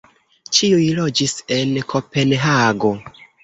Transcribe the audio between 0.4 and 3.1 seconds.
Ĉiuj loĝis en Kopenhago.